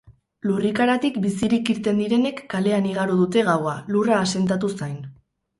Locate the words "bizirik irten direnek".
1.25-2.41